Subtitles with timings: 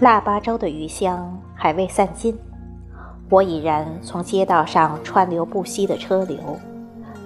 [0.00, 2.36] 腊八粥的余香还未散尽，
[3.30, 6.38] 我已然从街道上川流不息的车流、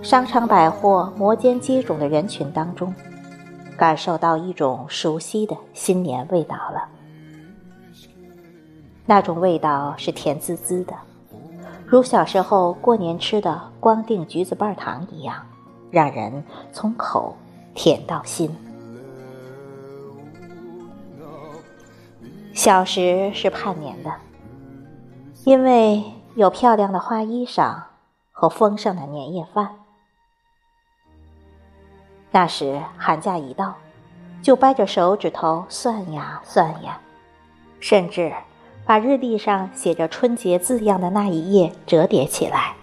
[0.00, 2.94] 商场百货摩肩接踵的人群当中，
[3.76, 6.88] 感受到一种熟悉的新年味道了。
[9.04, 10.94] 那种味道是甜滋滋的，
[11.84, 15.34] 如小时候过年吃的光腚橘子瓣糖一样，
[15.90, 17.36] 让人从口
[17.74, 18.48] 甜到心。
[22.62, 24.12] 小时是盼年的，
[25.42, 26.04] 因为
[26.36, 27.74] 有漂亮的花衣裳
[28.30, 29.70] 和丰盛的年夜饭。
[32.30, 33.74] 那时寒假一到，
[34.42, 37.00] 就掰着手指头算呀算呀，
[37.80, 38.32] 甚至。
[38.86, 42.76] 把日历上写着“春节”字样的那一页折叠起来，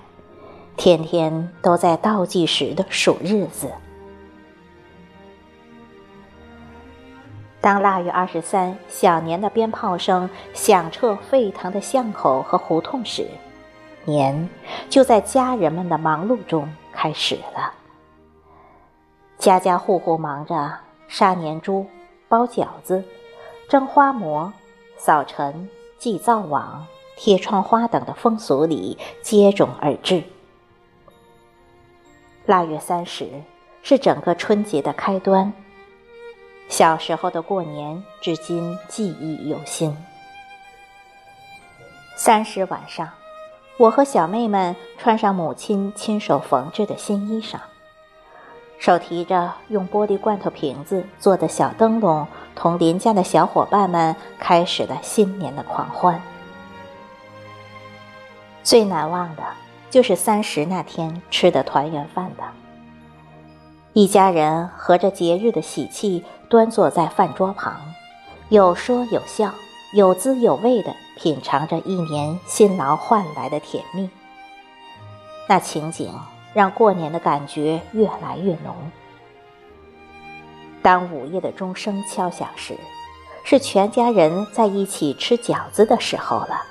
[0.76, 3.72] 天天都在倒计时的数日子。
[7.62, 13.28] 当腊月二十三小年的鞭炮声响彻沸腾的巷口和胡同时，
[14.06, 14.50] 年
[14.90, 17.74] 就在家人们的忙碌中开始了。
[19.38, 20.74] 家家户户忙着
[21.08, 21.86] 杀年猪、
[22.28, 23.04] 包饺子、
[23.68, 24.52] 蒸花馍、
[24.98, 25.70] 扫尘。
[26.00, 30.24] 祭灶王、贴窗花等的风俗里接踵而至。
[32.46, 33.28] 腊月三十
[33.84, 35.52] 是整个春节的开端。
[36.70, 39.98] 小时候的过年，至今记忆犹新。
[42.16, 43.10] 三十晚上，
[43.78, 47.58] 我和小妹们穿上母亲亲手缝制的新衣裳。
[48.78, 56.22] 手提着用玻璃罐头瓶子做的小灯笼，同邻家的小伙伴们开始了新年的狂欢。
[58.64, 59.44] 最难忘的，
[59.90, 62.44] 就是三十那天吃的团圆饭的。
[63.94, 67.80] 一家人合着节日的喜气，端坐在饭桌旁，
[68.50, 69.54] 有说有笑，
[69.94, 74.10] 有滋有味地品尝着一年辛劳换来的甜蜜。
[75.48, 76.14] 那情景。
[76.52, 78.76] 让过年的感觉越来越浓。
[80.82, 82.76] 当午夜的钟声敲响时，
[83.44, 86.64] 是全家人在一起吃饺子的时候了。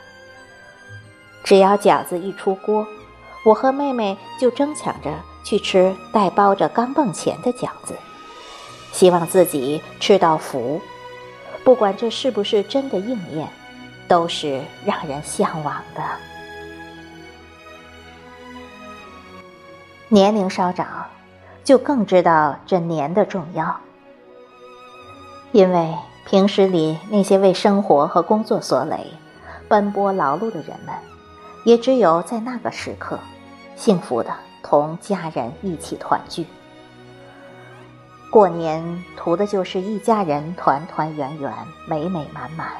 [1.44, 2.84] 只要饺子一出锅，
[3.44, 5.14] 我和妹妹就争抢着
[5.44, 7.94] 去吃带包着钢镚钱的饺子，
[8.92, 10.80] 希望自己吃到福。
[11.64, 13.48] 不管这是不是真的应验，
[14.06, 16.02] 都是让人向往的。
[20.08, 21.06] 年龄稍长，
[21.62, 23.78] 就更知道这年的重要。
[25.52, 25.94] 因为
[26.24, 29.12] 平时里那些为生活和工作所累、
[29.68, 30.94] 奔波劳碌的人们，
[31.64, 33.18] 也只有在那个时刻，
[33.76, 34.30] 幸福的
[34.62, 36.46] 同家人一起团聚。
[38.30, 41.52] 过年图的就是一家人团团圆圆、
[41.86, 42.72] 美美满满。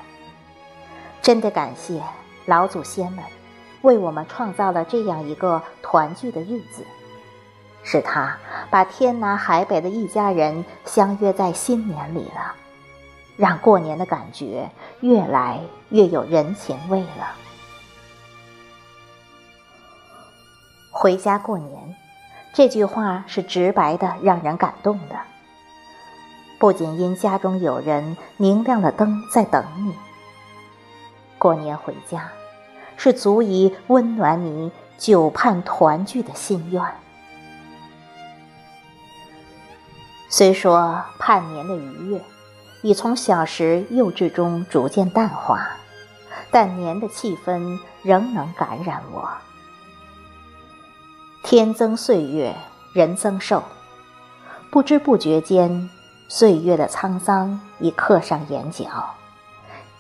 [1.23, 2.03] 真的感谢
[2.45, 3.25] 老祖先们，
[3.81, 6.85] 为我们创造了这样一个团聚的日子。
[7.83, 8.37] 是他
[8.69, 12.55] 把天南海北的一家人相约在新年里了，
[13.37, 14.71] 让过年的感觉
[15.01, 17.35] 越来越有人情味了。
[20.91, 21.97] 回家过年，
[22.53, 25.17] 这句话是直白的，让人感动的。
[26.59, 29.95] 不仅因家中有人明亮的灯在等你，
[31.39, 32.31] 过年回家，
[32.97, 36.83] 是足以温暖你久盼团聚的心愿。
[40.29, 42.21] 虽说盼年的愉悦
[42.83, 45.77] 已从小时幼稚中逐渐淡化，
[46.51, 49.29] 但年的气氛仍能感染我。
[51.45, 52.55] 天增岁月，
[52.93, 53.63] 人增寿，
[54.71, 55.89] 不知不觉间，
[56.29, 58.85] 岁月的沧桑已刻上眼角，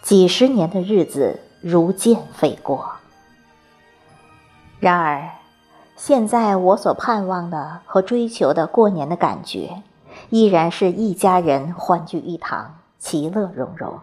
[0.02, 2.92] 几十年的日子如箭飞过。
[4.78, 5.30] 然而，
[5.96, 9.82] 现在我所盼望的和追求的过年的感觉。
[10.30, 14.00] 依然是一家人欢聚一堂，其乐融融，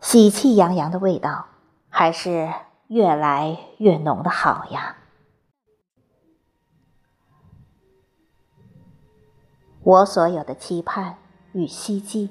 [0.00, 1.46] 喜气洋洋的味道，
[1.88, 2.48] 还是
[2.86, 4.96] 越来越浓的好呀！
[9.82, 11.14] 我所有的期盼
[11.52, 12.28] 与希冀，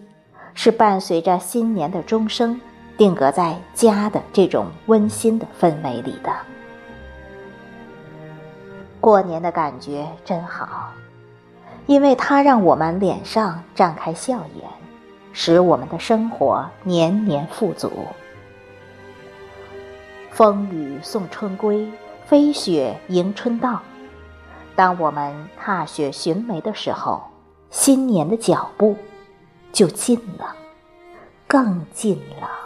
[0.53, 2.61] 是伴随着新年的钟声，
[2.97, 6.31] 定格在家的这种温馨的氛围里的。
[9.01, 10.89] 过年的感觉真好。
[11.87, 14.69] 因为它让我们脸上绽开笑颜，
[15.33, 17.91] 使我们的生活年年富足。
[20.29, 21.91] 风雨送春归，
[22.27, 23.81] 飞雪迎春到。
[24.75, 27.23] 当我们踏雪寻梅的时候，
[27.71, 28.97] 新年的脚步
[29.71, 30.55] 就近了，
[31.47, 32.58] 更近了。